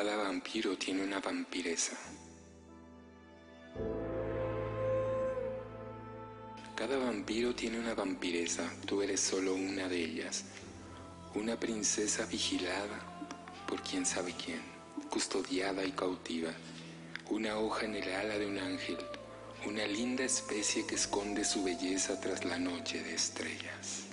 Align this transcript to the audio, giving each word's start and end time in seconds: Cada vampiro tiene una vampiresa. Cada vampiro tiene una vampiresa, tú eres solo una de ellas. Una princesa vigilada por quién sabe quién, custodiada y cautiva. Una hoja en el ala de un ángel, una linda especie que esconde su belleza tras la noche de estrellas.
Cada 0.00 0.14
vampiro 0.14 0.78
tiene 0.78 1.02
una 1.02 1.18
vampiresa. 1.18 1.96
Cada 6.76 6.96
vampiro 6.98 7.52
tiene 7.52 7.80
una 7.80 7.94
vampiresa, 7.94 8.72
tú 8.86 9.02
eres 9.02 9.18
solo 9.18 9.56
una 9.56 9.88
de 9.88 10.00
ellas. 10.00 10.44
Una 11.34 11.58
princesa 11.58 12.26
vigilada 12.26 13.26
por 13.66 13.82
quién 13.82 14.06
sabe 14.06 14.34
quién, 14.34 14.62
custodiada 15.10 15.84
y 15.84 15.90
cautiva. 15.90 16.52
Una 17.28 17.58
hoja 17.58 17.86
en 17.86 17.96
el 17.96 18.14
ala 18.14 18.38
de 18.38 18.46
un 18.46 18.58
ángel, 18.58 18.98
una 19.66 19.84
linda 19.84 20.22
especie 20.22 20.86
que 20.86 20.94
esconde 20.94 21.44
su 21.44 21.64
belleza 21.64 22.20
tras 22.20 22.44
la 22.44 22.60
noche 22.60 23.02
de 23.02 23.14
estrellas. 23.16 24.07